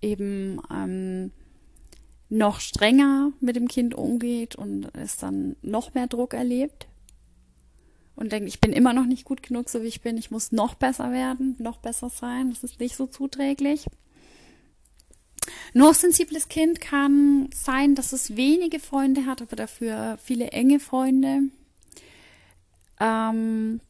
eben 0.00 0.60
ähm, 0.72 1.32
noch 2.30 2.60
strenger 2.60 3.32
mit 3.40 3.56
dem 3.56 3.68
Kind 3.68 3.94
umgeht 3.94 4.54
und 4.56 4.88
es 4.94 5.18
dann 5.18 5.56
noch 5.62 5.94
mehr 5.94 6.06
Druck 6.06 6.32
erlebt 6.32 6.86
und 8.14 8.32
denkt, 8.32 8.48
ich 8.48 8.60
bin 8.60 8.72
immer 8.72 8.92
noch 8.92 9.06
nicht 9.06 9.24
gut 9.24 9.42
genug, 9.42 9.68
so 9.68 9.82
wie 9.82 9.88
ich 9.88 10.00
bin, 10.00 10.16
ich 10.16 10.30
muss 10.30 10.52
noch 10.52 10.74
besser 10.74 11.10
werden, 11.10 11.56
noch 11.58 11.78
besser 11.78 12.08
sein, 12.08 12.50
das 12.50 12.62
ist 12.62 12.78
nicht 12.78 12.94
so 12.94 13.06
zuträglich. 13.06 13.86
Ein 15.74 15.82
hochsensibles 15.82 16.48
Kind 16.48 16.80
kann 16.80 17.48
sein, 17.54 17.94
dass 17.94 18.12
es 18.12 18.36
wenige 18.36 18.78
Freunde 18.78 19.26
hat, 19.26 19.40
aber 19.42 19.56
dafür 19.56 20.18
viele 20.22 20.48
enge 20.48 20.80
Freunde. 20.80 21.44
Ähm, 23.00 23.80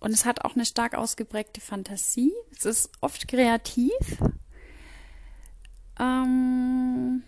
und 0.00 0.10
es 0.10 0.24
hat 0.24 0.44
auch 0.44 0.54
eine 0.54 0.64
stark 0.64 0.94
ausgeprägte 0.94 1.60
Fantasie. 1.60 2.32
Es 2.56 2.64
ist 2.64 2.92
oft 3.00 3.28
kreativ. 3.28 3.92
Ähm, 6.00 7.22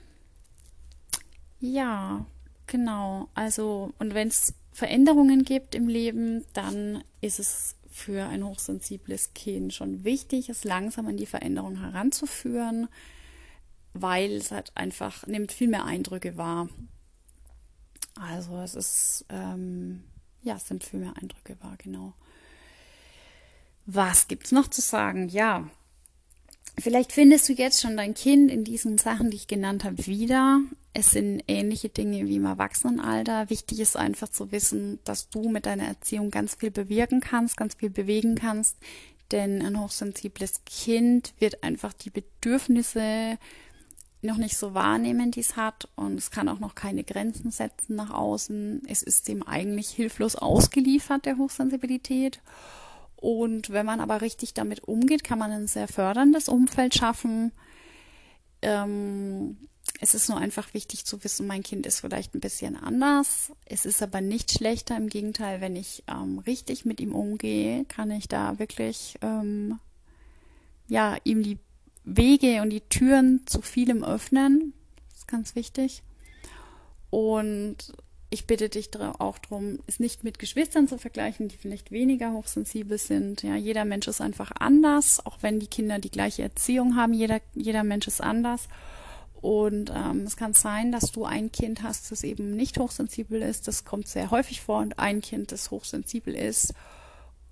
ja, 1.60 2.26
genau. 2.66 3.28
Also, 3.34 3.92
und 3.98 4.14
wenn 4.14 4.28
es 4.28 4.54
Veränderungen 4.72 5.44
gibt 5.44 5.74
im 5.74 5.88
Leben, 5.88 6.44
dann 6.52 7.02
ist 7.20 7.38
es 7.38 7.76
für 7.90 8.26
ein 8.26 8.44
hochsensibles 8.44 9.32
Kind 9.32 9.72
schon 9.72 10.04
wichtig, 10.04 10.50
es 10.50 10.64
langsam 10.64 11.06
an 11.06 11.16
die 11.16 11.26
Veränderung 11.26 11.80
heranzuführen 11.80 12.88
weil 14.00 14.32
es 14.32 14.50
halt 14.50 14.72
einfach 14.76 15.26
nimmt 15.26 15.52
viel 15.52 15.68
mehr 15.68 15.84
Eindrücke 15.84 16.36
wahr. 16.36 16.68
Also 18.14 18.58
es 18.58 18.74
ist, 18.74 19.26
ähm, 19.28 20.04
ja, 20.42 20.56
es 20.56 20.68
nimmt 20.70 20.84
viel 20.84 21.00
mehr 21.00 21.14
Eindrücke 21.20 21.56
wahr, 21.60 21.76
genau. 21.78 22.14
Was 23.86 24.28
gibt's 24.28 24.52
noch 24.52 24.68
zu 24.68 24.80
sagen? 24.80 25.28
Ja, 25.28 25.68
vielleicht 26.78 27.12
findest 27.12 27.48
du 27.48 27.52
jetzt 27.52 27.80
schon 27.80 27.96
dein 27.96 28.14
Kind 28.14 28.50
in 28.50 28.64
diesen 28.64 28.98
Sachen, 28.98 29.30
die 29.30 29.36
ich 29.36 29.46
genannt 29.46 29.84
habe, 29.84 30.06
wieder. 30.06 30.60
Es 30.92 31.10
sind 31.10 31.42
ähnliche 31.46 31.88
Dinge 31.88 32.26
wie 32.26 32.36
im 32.36 32.46
Erwachsenenalter. 32.46 33.50
Wichtig 33.50 33.80
ist 33.80 33.96
einfach 33.96 34.28
zu 34.28 34.50
wissen, 34.52 34.98
dass 35.04 35.28
du 35.28 35.48
mit 35.48 35.66
deiner 35.66 35.84
Erziehung 35.84 36.30
ganz 36.30 36.54
viel 36.54 36.70
bewirken 36.70 37.20
kannst, 37.20 37.56
ganz 37.56 37.74
viel 37.74 37.90
bewegen 37.90 38.34
kannst. 38.34 38.76
Denn 39.32 39.60
ein 39.60 39.80
hochsensibles 39.80 40.62
Kind 40.64 41.34
wird 41.38 41.62
einfach 41.62 41.92
die 41.92 42.10
Bedürfnisse 42.10 43.38
noch 44.22 44.36
nicht 44.36 44.56
so 44.56 44.74
wahrnehmen, 44.74 45.30
die 45.30 45.40
es 45.40 45.56
hat 45.56 45.88
und 45.94 46.18
es 46.18 46.30
kann 46.30 46.48
auch 46.48 46.58
noch 46.58 46.74
keine 46.74 47.04
Grenzen 47.04 47.50
setzen 47.50 47.96
nach 47.96 48.10
außen. 48.10 48.82
Es 48.88 49.02
ist 49.02 49.28
dem 49.28 49.42
eigentlich 49.46 49.90
hilflos 49.90 50.36
ausgeliefert, 50.36 51.26
der 51.26 51.38
Hochsensibilität. 51.38 52.40
Und 53.16 53.70
wenn 53.70 53.86
man 53.86 54.00
aber 54.00 54.20
richtig 54.20 54.54
damit 54.54 54.84
umgeht, 54.84 55.24
kann 55.24 55.38
man 55.38 55.50
ein 55.50 55.66
sehr 55.66 55.88
förderndes 55.88 56.48
Umfeld 56.48 56.94
schaffen. 56.94 57.52
Ähm, 58.62 59.56
es 60.00 60.14
ist 60.14 60.28
nur 60.28 60.38
einfach 60.38 60.74
wichtig 60.74 61.04
zu 61.04 61.22
wissen, 61.24 61.46
mein 61.46 61.62
Kind 61.62 61.86
ist 61.86 62.00
vielleicht 62.00 62.34
ein 62.34 62.40
bisschen 62.40 62.76
anders. 62.76 63.52
Es 63.64 63.86
ist 63.86 64.02
aber 64.02 64.20
nicht 64.20 64.52
schlechter. 64.52 64.96
Im 64.96 65.08
Gegenteil, 65.08 65.60
wenn 65.60 65.76
ich 65.76 66.04
ähm, 66.08 66.38
richtig 66.40 66.84
mit 66.84 67.00
ihm 67.00 67.14
umgehe, 67.14 67.84
kann 67.86 68.10
ich 68.10 68.28
da 68.28 68.58
wirklich 68.58 69.16
ähm, 69.22 69.78
ja 70.88 71.16
ihm 71.24 71.42
die 71.42 71.58
Wege 72.04 72.62
und 72.62 72.70
die 72.70 72.82
Türen 72.82 73.46
zu 73.46 73.62
vielem 73.62 74.04
öffnen. 74.04 74.74
Das 75.08 75.18
ist 75.20 75.28
ganz 75.28 75.54
wichtig. 75.54 76.02
Und 77.10 77.76
ich 78.28 78.46
bitte 78.46 78.68
dich 78.68 78.90
auch 78.96 79.38
darum, 79.38 79.78
es 79.86 80.00
nicht 80.00 80.24
mit 80.24 80.38
Geschwistern 80.38 80.88
zu 80.88 80.98
vergleichen, 80.98 81.48
die 81.48 81.56
vielleicht 81.56 81.92
weniger 81.92 82.32
hochsensibel 82.32 82.98
sind. 82.98 83.42
Ja, 83.42 83.54
jeder 83.54 83.84
Mensch 83.84 84.08
ist 84.08 84.20
einfach 84.20 84.50
anders, 84.58 85.24
auch 85.24 85.38
wenn 85.42 85.60
die 85.60 85.68
Kinder 85.68 85.98
die 86.00 86.10
gleiche 86.10 86.42
Erziehung 86.42 86.96
haben. 86.96 87.12
Jeder, 87.12 87.40
jeder 87.54 87.84
Mensch 87.84 88.08
ist 88.08 88.20
anders. 88.20 88.68
Und 89.40 89.92
ähm, 89.94 90.22
es 90.22 90.36
kann 90.36 90.54
sein, 90.54 90.90
dass 90.90 91.12
du 91.12 91.24
ein 91.24 91.52
Kind 91.52 91.82
hast, 91.84 92.10
das 92.10 92.24
eben 92.24 92.56
nicht 92.56 92.78
hochsensibel 92.78 93.40
ist. 93.42 93.68
Das 93.68 93.84
kommt 93.84 94.08
sehr 94.08 94.32
häufig 94.32 94.60
vor. 94.60 94.78
Und 94.78 94.98
ein 94.98 95.20
Kind, 95.20 95.52
das 95.52 95.70
hochsensibel 95.70 96.34
ist. 96.34 96.74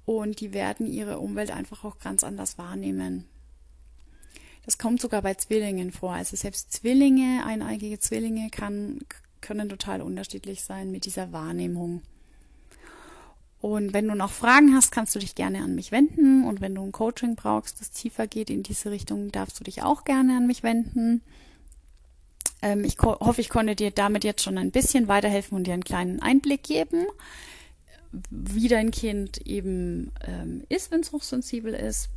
Und 0.04 0.40
die 0.40 0.52
werden 0.52 0.86
ihre 0.86 1.20
Umwelt 1.20 1.52
einfach 1.52 1.84
auch 1.84 1.98
ganz 2.00 2.24
anders 2.24 2.58
wahrnehmen. 2.58 3.26
Das 4.64 4.78
kommt 4.78 5.00
sogar 5.00 5.22
bei 5.22 5.34
Zwillingen 5.34 5.92
vor. 5.92 6.14
Also 6.14 6.36
selbst 6.36 6.72
Zwillinge, 6.72 7.44
eineigige 7.46 8.00
Zwillinge 8.00 8.48
kann, 8.50 9.00
können 9.44 9.68
total 9.68 10.00
unterschiedlich 10.00 10.64
sein 10.64 10.90
mit 10.90 11.04
dieser 11.04 11.30
Wahrnehmung. 11.30 12.02
Und 13.60 13.92
wenn 13.92 14.08
du 14.08 14.14
noch 14.14 14.30
Fragen 14.30 14.74
hast, 14.74 14.90
kannst 14.90 15.14
du 15.14 15.18
dich 15.18 15.34
gerne 15.34 15.62
an 15.62 15.74
mich 15.74 15.92
wenden. 15.92 16.44
Und 16.44 16.60
wenn 16.60 16.74
du 16.74 16.82
ein 16.82 16.92
Coaching 16.92 17.36
brauchst, 17.36 17.80
das 17.80 17.90
tiefer 17.90 18.26
geht 18.26 18.50
in 18.50 18.62
diese 18.62 18.90
Richtung, 18.90 19.32
darfst 19.32 19.60
du 19.60 19.64
dich 19.64 19.82
auch 19.82 20.04
gerne 20.04 20.36
an 20.36 20.46
mich 20.46 20.62
wenden. 20.62 21.22
Ähm, 22.62 22.84
ich 22.84 22.98
hoffe, 22.98 23.40
ich 23.40 23.48
konnte 23.48 23.76
dir 23.76 23.90
damit 23.90 24.24
jetzt 24.24 24.42
schon 24.42 24.58
ein 24.58 24.70
bisschen 24.70 25.08
weiterhelfen 25.08 25.56
und 25.56 25.66
dir 25.66 25.74
einen 25.74 25.84
kleinen 25.84 26.20
Einblick 26.20 26.62
geben, 26.62 27.06
wie 28.30 28.68
dein 28.68 28.90
Kind 28.90 29.46
eben 29.46 30.12
ähm, 30.26 30.64
ist, 30.68 30.90
wenn 30.90 31.00
es 31.00 31.12
hochsensibel 31.12 31.74
ist. 31.74 32.08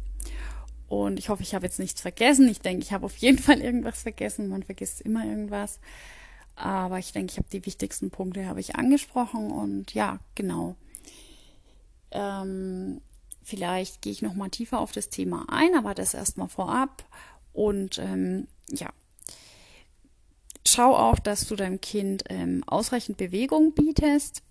Und 0.87 1.19
ich 1.19 1.29
hoffe, 1.29 1.43
ich 1.43 1.53
habe 1.53 1.65
jetzt 1.65 1.79
nichts 1.79 2.01
vergessen. 2.01 2.47
Ich 2.47 2.61
denke, 2.61 2.83
ich 2.83 2.93
habe 2.93 3.05
auf 3.05 3.17
jeden 3.17 3.37
Fall 3.41 3.61
irgendwas 3.61 4.01
vergessen. 4.01 4.47
Man 4.47 4.63
vergisst 4.63 5.01
immer 5.01 5.25
irgendwas. 5.25 5.79
Aber 6.57 6.97
ich 6.97 7.11
denke, 7.11 7.31
ich 7.31 7.37
habe 7.37 7.49
die 7.51 7.65
wichtigsten 7.67 8.09
Punkte 8.09 8.47
habe 8.47 8.59
ich 8.59 8.75
angesprochen. 8.75 9.51
Und 9.51 9.93
ja, 9.93 10.19
genau. 10.33 10.75
Ähm, 12.09 12.99
vielleicht 13.43 14.01
gehe 14.01 14.11
ich 14.11 14.23
noch 14.23 14.33
mal 14.33 14.49
tiefer 14.49 14.79
auf 14.79 14.91
das 14.91 15.09
Thema 15.09 15.45
ein, 15.49 15.75
aber 15.77 15.93
das 15.93 16.15
erstmal 16.15 16.49
vorab. 16.49 17.05
Und 17.53 17.99
ähm, 17.99 18.47
ja, 18.69 18.89
schau 20.67 20.95
auch, 20.95 21.19
dass 21.19 21.47
du 21.47 21.55
deinem 21.55 21.79
Kind 21.79 22.23
ähm, 22.29 22.63
ausreichend 22.65 23.17
Bewegung 23.17 23.73
bietest. 23.73 24.41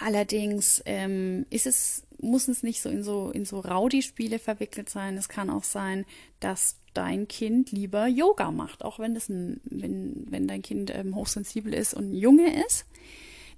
Allerdings 0.00 0.82
ähm, 0.86 1.44
ist 1.50 1.66
es 1.66 2.02
muss 2.18 2.48
es 2.48 2.62
nicht 2.62 2.80
so 2.80 2.88
in 2.88 3.02
so 3.02 3.30
in 3.30 3.44
so 3.44 3.60
Rowdy-Spiele 3.60 4.38
verwickelt 4.38 4.88
sein. 4.88 5.18
Es 5.18 5.28
kann 5.28 5.50
auch 5.50 5.64
sein, 5.64 6.06
dass 6.40 6.76
dein 6.94 7.28
Kind 7.28 7.72
lieber 7.72 8.06
Yoga 8.06 8.50
macht, 8.50 8.84
auch 8.84 8.98
wenn 8.98 9.14
das 9.14 9.28
ein, 9.28 9.60
wenn 9.64 10.26
wenn 10.30 10.48
dein 10.48 10.62
Kind 10.62 10.94
ähm, 10.94 11.14
hochsensibel 11.14 11.74
ist 11.74 11.94
und 11.94 12.10
ein 12.10 12.14
Junge 12.14 12.64
ist. 12.64 12.86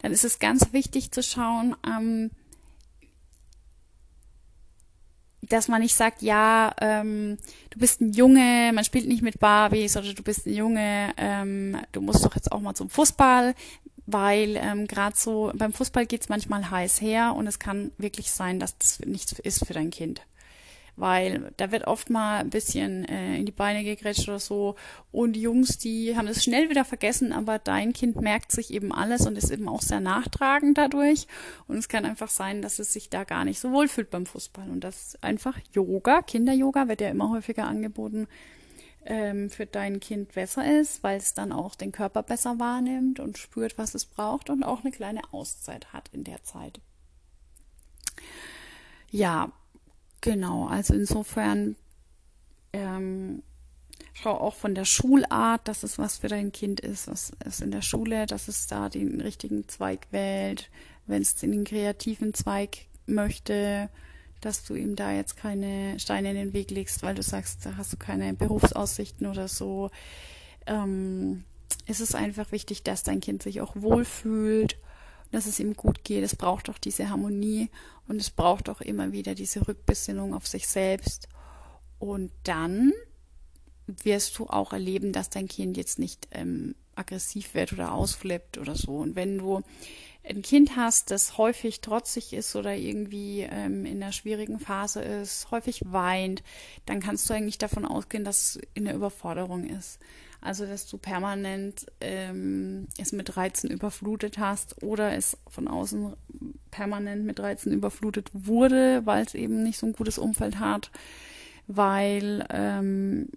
Dann 0.03 0.13
ist 0.13 0.25
es 0.25 0.39
ganz 0.39 0.73
wichtig 0.73 1.11
zu 1.13 1.23
schauen, 1.23 1.75
ähm, 1.87 2.31
dass 5.43 5.69
man 5.69 5.81
nicht 5.81 5.95
sagt, 5.95 6.23
ja, 6.23 6.75
ähm, 6.81 7.39
du 7.71 7.79
bist 7.79 8.01
ein 8.01 8.13
Junge, 8.13 8.73
man 8.75 8.85
spielt 8.85 9.07
nicht 9.07 9.23
mit 9.23 9.39
Barbies 9.39 9.97
oder 9.97 10.13
du 10.13 10.23
bist 10.23 10.47
ein 10.47 10.55
Junge, 10.55 11.13
ähm, 11.17 11.77
du 11.93 12.01
musst 12.01 12.25
doch 12.25 12.35
jetzt 12.35 12.51
auch 12.51 12.61
mal 12.61 12.75
zum 12.75 12.91
Fußball 12.91 13.55
weil 14.07 14.57
ähm, 14.57 14.87
gerade 14.87 15.17
so 15.17 15.53
beim 15.55 15.73
Fußball 15.73 16.07
geht's 16.07 16.29
manchmal 16.29 16.71
heiß 16.71 17.01
her 17.01 17.35
und 17.37 17.47
es 17.47 17.59
kann 17.59 17.91
wirklich 17.99 18.31
sein, 18.31 18.61
dass 18.61 18.79
das 18.79 19.01
nichts 19.01 19.33
ist 19.33 19.67
für 19.67 19.75
dein 19.75 19.91
Kind. 19.91 20.23
Weil 20.97 21.53
da 21.59 21.71
wird 21.73 21.87
oft 21.87 22.09
mal 22.09 22.39
ein 22.39 22.49
bisschen 22.49 23.05
äh, 23.05 23.37
in 23.37 23.45
die 23.45 23.53
Beine 23.53 23.85
gegrätscht 23.85 24.29
oder 24.29 24.39
so. 24.39 24.77
Und 25.13 25.35
die 25.35 25.43
Jungs, 25.43 25.77
die 25.77 26.17
haben 26.17 26.27
es 26.27 26.43
schnell 26.43 26.71
wieder 26.71 26.87
vergessen, 26.87 27.33
aber 27.33 27.59
dein 27.59 27.93
Kind 27.93 28.21
merkt 28.21 28.51
sich 28.51 28.73
eben 28.73 28.93
alles 28.93 29.27
und 29.27 29.37
ist 29.37 29.51
eben 29.51 29.69
auch 29.69 29.83
sehr 29.83 30.01
nachtragend 30.01 30.79
dadurch. 30.79 31.27
Und 31.69 31.77
es 31.77 31.89
kann 31.89 32.07
einfach 32.07 32.31
sein, 32.31 32.63
dass 32.63 32.79
es 32.79 32.93
sich 32.93 33.11
da 33.11 33.25
gar 33.25 33.45
nicht 33.45 33.61
so 33.61 33.73
wohl 33.73 33.89
fühlt 33.89 34.11
beim 34.11 34.25
Fußball. 34.25 34.71
Und 34.71 34.81
das 34.81 35.19
einfach 35.23 35.59
Yoga, 35.75 36.23
Kinder-Yoga 36.23 36.89
wird 36.89 37.03
ja 37.03 37.11
immer 37.11 37.31
häufiger 37.31 37.67
angeboten, 37.67 38.27
ähm, 39.07 39.51
für 39.51 39.67
dein 39.67 40.01
Kind 40.01 40.33
besser 40.33 40.81
ist, 40.81 41.03
weil 41.03 41.19
es 41.19 41.35
dann 41.35 41.53
auch 41.53 41.75
den 41.75 41.93
Körper 41.93 42.23
besser 42.23 42.59
wahrnimmt 42.59 43.21
und 43.21 43.39
spürt, 43.39 43.79
was 43.79 43.95
es 43.95 44.05
braucht 44.05 44.51
und 44.51 44.63
auch 44.63 44.83
eine 44.83 44.93
kleine 44.93 45.23
Auszeit 45.33 45.93
hat 45.93 46.11
in 46.13 46.25
der 46.25 46.43
Zeit. 46.43 46.81
Ja, 49.11 49.53
genau. 50.27 50.67
Also 50.67 50.93
insofern 50.95 51.77
ähm, 52.73 53.43
schau 54.13 54.33
auch 54.33 54.55
von 54.55 54.75
der 54.75 54.85
Schulart, 54.85 55.67
dass 55.69 55.83
es 55.85 55.99
was 55.99 56.19
für 56.19 56.29
dein 56.29 56.53
Kind 56.53 56.81
ist, 56.81 57.09
was 57.09 57.33
es 57.39 57.61
in 57.61 57.71
der 57.71 57.83
Schule, 57.83 58.27
dass 58.27 58.49
es 58.49 58.67
da 58.67 58.89
den 58.89 59.21
richtigen 59.21 59.69
Zweig 59.69 60.09
wählt, 60.11 60.69
wenn 61.07 61.23
es 61.23 61.41
in 61.43 61.53
den 61.53 61.65
kreativen 61.65 62.35
Zweig 62.35 62.87
möchte, 63.07 63.89
dass 64.41 64.65
du 64.65 64.75
ihm 64.75 64.97
da 64.97 65.13
jetzt 65.13 65.37
keine 65.37 65.99
Steine 66.01 66.31
in 66.31 66.37
den 66.37 66.53
Weg 66.53 66.71
legst, 66.71 67.03
weil 67.03 67.15
du 67.15 67.23
sagst, 67.23 67.65
da 67.65 67.77
hast 67.77 67.93
du 67.93 67.97
keine 67.97 68.35
Berufsaussichten 68.35 69.27
oder 69.29 69.47
so. 69.47 69.91
Ähm, 70.67 71.45
es 71.87 72.01
ist 72.01 72.17
einfach 72.17 72.51
wichtig, 72.51 72.83
dass 72.83 73.05
dein 73.05 73.21
Kind 73.21 73.45
sich 73.45 73.61
auch 73.61 73.77
wohlfühlt, 73.77 74.77
dass 75.33 75.47
es 75.47 75.61
ihm 75.61 75.75
gut 75.75 76.05
geht. 76.05 76.25
Es 76.25 76.37
braucht 76.37 76.71
auch 76.71 76.79
diese 76.79 77.09
Harmonie 77.09 77.71
und 78.09 78.21
es 78.21 78.31
braucht 78.31 78.69
auch 78.69 78.81
immer 78.81 79.13
wieder 79.13 79.35
diese 79.35 79.67
Rückbesinnung 79.67 80.35
auf 80.35 80.47
sich 80.47 80.67
selbst. 80.69 81.29
Und 81.99 82.31
dann 82.45 82.93
wirst 83.87 84.39
du 84.39 84.47
auch 84.47 84.73
erleben, 84.73 85.13
dass 85.13 85.31
dein 85.31 85.49
Kind 85.49 85.77
jetzt 85.77 85.99
nicht 85.99 86.29
ähm, 86.33 86.75
aggressiv 86.97 87.55
wird 87.55 87.73
oder 87.73 87.93
ausflippt 87.93 88.59
oder 88.59 88.75
so. 88.75 88.97
Und 88.97 89.15
wenn 89.17 89.39
du 89.39 89.63
ein 90.29 90.43
Kind 90.43 90.77
hast, 90.77 91.11
das 91.11 91.39
häufig 91.39 91.81
trotzig 91.81 92.33
ist 92.33 92.57
oder 92.57 92.75
irgendwie 92.75 93.43
ähm, 93.43 93.85
in 93.87 94.03
einer 94.03 94.13
schwierigen 94.13 94.59
Phase 94.59 95.01
ist, 95.01 95.51
häufig 95.51 95.83
weint, 95.85 96.43
dann 96.85 97.01
kannst 97.01 97.31
du 97.31 97.35
eigentlich 97.35 97.59
davon 97.59 97.85
ausgehen, 97.85 98.25
dass 98.25 98.57
es 98.57 98.61
in 98.75 98.87
der 98.87 98.95
Überforderung 98.95 99.67
ist. 99.67 100.01
Also 100.47 100.65
dass 100.65 100.87
du 100.87 100.97
permanent 100.97 101.87
ähm, 102.01 102.87
es 102.99 103.13
mit 103.13 103.37
Reizen 103.37 103.71
überflutet 103.71 104.39
hast 104.39 104.83
oder 104.83 105.13
es 105.13 105.37
von 105.49 105.67
außen 105.67 106.15
permanent 106.71 107.25
mit 107.25 107.41
Reizen 107.41 107.73
überflutet 107.73 108.31
wurde, 108.33 109.03
weil 109.05 109.25
es 109.25 109.35
eben 109.35 109.63
nicht 109.63 109.79
so 109.79 109.87
ein 109.87 109.93
gutes 109.93 110.19
Umfeld 110.19 110.61
hat, 110.61 110.91
weil 111.67 112.47
ähm, 112.51 113.29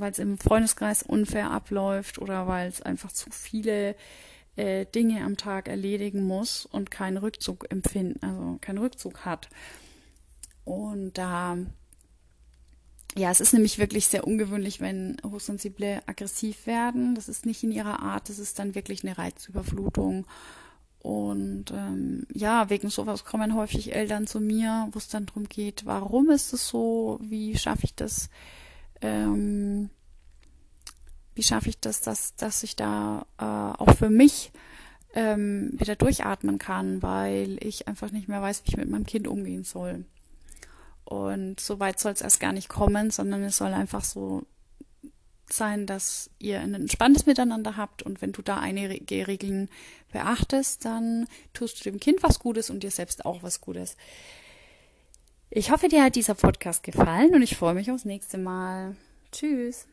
es 0.00 0.18
im 0.20 0.38
Freundeskreis 0.38 1.02
unfair 1.02 1.50
abläuft 1.50 2.18
oder 2.18 2.46
weil 2.46 2.68
es 2.68 2.82
einfach 2.82 3.10
zu 3.10 3.30
viele 3.30 3.96
äh, 4.54 4.86
Dinge 4.86 5.24
am 5.24 5.36
Tag 5.36 5.68
erledigen 5.68 6.22
muss 6.22 6.66
und 6.66 6.90
keinen 6.90 7.16
Rückzug 7.16 7.66
empfinden, 7.70 8.24
also 8.24 8.58
keinen 8.60 8.78
Rückzug 8.78 9.24
hat. 9.24 9.48
Und 10.64 11.16
da, 11.16 11.56
ja, 13.16 13.30
es 13.30 13.40
ist 13.40 13.52
nämlich 13.52 13.78
wirklich 13.78 14.06
sehr 14.06 14.26
ungewöhnlich, 14.26 14.80
wenn 14.80 15.16
Hochsensible 15.24 16.02
aggressiv 16.06 16.66
werden. 16.66 17.14
Das 17.14 17.28
ist 17.28 17.46
nicht 17.46 17.62
in 17.62 17.72
ihrer 17.72 18.00
Art, 18.00 18.28
das 18.28 18.38
ist 18.38 18.58
dann 18.58 18.74
wirklich 18.74 19.02
eine 19.02 19.16
Reizüberflutung. 19.16 20.26
Und 21.00 21.70
ähm, 21.72 22.26
ja, 22.32 22.70
wegen 22.70 22.90
sowas 22.90 23.24
kommen 23.24 23.54
häufig 23.54 23.94
Eltern 23.94 24.26
zu 24.26 24.40
mir, 24.40 24.88
wo 24.92 24.98
es 24.98 25.08
dann 25.08 25.26
darum 25.26 25.48
geht, 25.48 25.86
warum 25.86 26.30
ist 26.30 26.52
es 26.52 26.68
so, 26.68 27.18
wie 27.22 27.56
schaffe 27.56 27.84
ich 27.84 27.94
das, 27.94 28.28
ähm, 29.00 29.90
wie 31.34 31.42
schaffe 31.44 31.68
ich 31.68 31.78
das, 31.78 32.00
dass, 32.00 32.34
dass 32.34 32.62
ich 32.62 32.74
da 32.74 33.26
äh, 33.38 33.44
auch 33.44 33.94
für 33.96 34.10
mich 34.10 34.50
ähm, 35.14 35.70
wieder 35.74 35.96
durchatmen 35.96 36.58
kann, 36.58 37.02
weil 37.02 37.58
ich 37.64 37.88
einfach 37.88 38.10
nicht 38.10 38.28
mehr 38.28 38.42
weiß, 38.42 38.62
wie 38.64 38.70
ich 38.70 38.76
mit 38.76 38.90
meinem 38.90 39.06
Kind 39.06 39.28
umgehen 39.28 39.64
soll. 39.64 40.04
Und 41.08 41.58
so 41.58 41.80
weit 41.80 41.98
soll 41.98 42.12
es 42.12 42.20
erst 42.20 42.38
gar 42.38 42.52
nicht 42.52 42.68
kommen, 42.68 43.10
sondern 43.10 43.42
es 43.42 43.56
soll 43.56 43.72
einfach 43.72 44.04
so 44.04 44.42
sein, 45.50 45.86
dass 45.86 46.28
ihr 46.38 46.60
ein 46.60 46.74
entspanntes 46.74 47.24
Miteinander 47.24 47.78
habt 47.78 48.02
und 48.02 48.20
wenn 48.20 48.32
du 48.32 48.42
da 48.42 48.58
einige 48.58 49.26
Regeln 49.26 49.70
beachtest, 50.12 50.84
dann 50.84 51.26
tust 51.54 51.80
du 51.80 51.90
dem 51.90 51.98
Kind 51.98 52.22
was 52.22 52.38
Gutes 52.38 52.68
und 52.68 52.82
dir 52.82 52.90
selbst 52.90 53.24
auch 53.24 53.42
was 53.42 53.62
Gutes. 53.62 53.96
Ich 55.48 55.70
hoffe, 55.70 55.88
dir 55.88 56.04
hat 56.04 56.14
dieser 56.14 56.34
Podcast 56.34 56.82
gefallen 56.82 57.34
und 57.34 57.40
ich 57.40 57.56
freue 57.56 57.72
mich 57.72 57.90
aufs 57.90 58.04
nächste 58.04 58.36
Mal. 58.36 58.94
Tschüss. 59.32 59.86